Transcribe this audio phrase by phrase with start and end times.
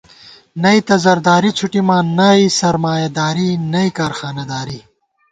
[0.61, 4.79] نئ تہ زرداری څھُٹَمان، نئ سرمایہ داری نئیبی کارخانہ داری